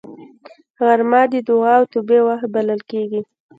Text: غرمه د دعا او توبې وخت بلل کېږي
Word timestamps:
غرمه 0.85 1.21
د 1.31 1.33
دعا 1.47 1.73
او 1.79 1.83
توبې 1.93 2.19
وخت 2.27 2.47
بلل 2.53 2.81
کېږي 2.91 3.21